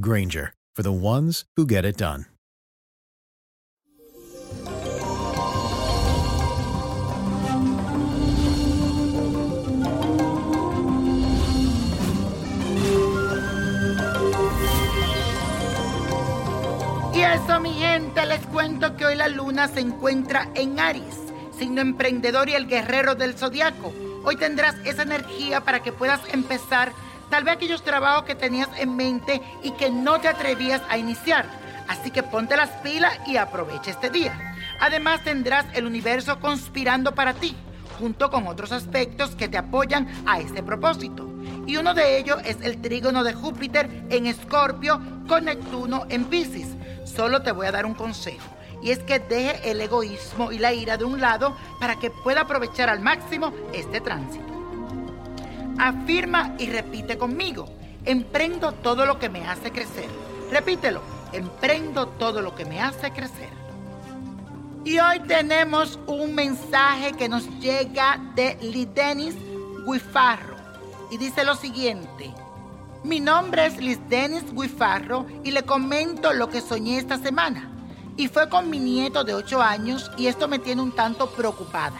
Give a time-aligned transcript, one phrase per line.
[0.00, 2.26] Granger, for the ones who get it done.
[17.14, 21.04] Y eso, mi gente, les cuento que hoy la luna se encuentra en Aries,
[21.56, 23.92] signo emprendedor y el guerrero del zodiaco.
[24.24, 26.90] Hoy tendrás esa energía para que puedas empezar
[27.30, 31.46] tal vez aquellos trabajos que tenías en mente y que no te atrevías a iniciar.
[31.88, 34.54] Así que ponte las pilas y aprovecha este día.
[34.80, 37.54] Además tendrás el universo conspirando para ti,
[37.98, 41.30] junto con otros aspectos que te apoyan a ese propósito.
[41.66, 46.68] Y uno de ellos es el trígono de Júpiter en Escorpio con Neptuno en Pisces.
[47.04, 48.46] Solo te voy a dar un consejo.
[48.82, 52.42] Y es que deje el egoísmo y la ira de un lado para que pueda
[52.42, 54.53] aprovechar al máximo este tránsito.
[55.78, 57.66] Afirma y repite conmigo.
[58.04, 60.08] Emprendo todo lo que me hace crecer.
[60.50, 61.00] Repítelo.
[61.32, 63.50] Emprendo todo lo que me hace crecer.
[64.84, 69.34] Y hoy tenemos un mensaje que nos llega de Lidenis
[69.86, 70.56] Guifarro.
[71.10, 72.32] Y dice lo siguiente.
[73.02, 77.70] Mi nombre es Liz Denis Guifarro y le comento lo que soñé esta semana.
[78.16, 81.98] Y fue con mi nieto de 8 años y esto me tiene un tanto preocupada.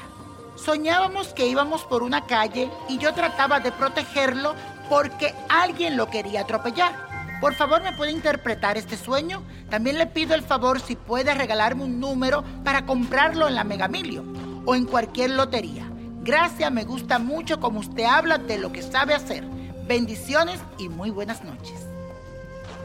[0.56, 4.54] Soñábamos que íbamos por una calle y yo trataba de protegerlo
[4.88, 6.94] porque alguien lo quería atropellar.
[7.41, 9.43] Por favor, ¿me puede interpretar este sueño?
[9.69, 14.25] También le pido el favor si puede regalarme un número para comprarlo en la Megamilio
[14.64, 15.91] o en cualquier lotería.
[16.22, 19.44] Gracias, me gusta mucho como usted habla de lo que sabe hacer.
[19.87, 21.81] Bendiciones y muy buenas noches.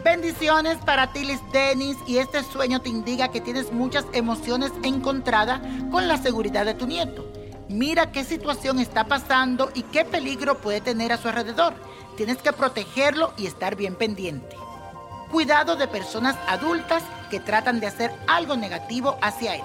[0.04, 5.62] Bendiciones para ti, Liz Dennis, y este sueño te indica que tienes muchas emociones encontradas
[5.92, 7.29] con la seguridad de tu nieto.
[7.70, 11.76] Mira qué situación está pasando y qué peligro puede tener a su alrededor.
[12.18, 14.56] Tienes que protegerlo y estar bien pendiente.
[15.32, 19.62] Cuidado de personas adultas que tratan de hacer algo negativo hacia él.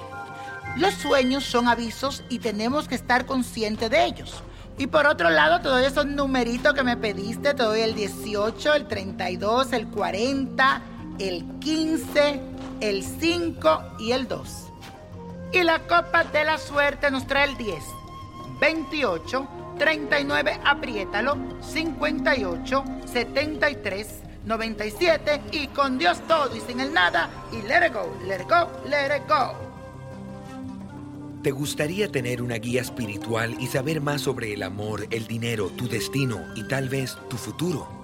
[0.76, 4.42] Los sueños son avisos y tenemos que estar conscientes de ellos.
[4.76, 7.54] Y por otro lado, te doy esos numeritos que me pediste.
[7.54, 10.82] Te doy el 18, el 32, el 40,
[11.20, 12.40] el 15,
[12.80, 14.73] el 5 y el 2.
[15.54, 17.78] Y la copa de la suerte nos trae el 10,
[18.60, 19.48] 28,
[19.78, 27.86] 39, apriétalo, 58, 73, 97 y con Dios todo y sin el nada y let
[27.86, 29.54] it go, let it go, let it go.
[31.44, 35.86] ¿Te gustaría tener una guía espiritual y saber más sobre el amor, el dinero, tu
[35.86, 38.03] destino y tal vez tu futuro?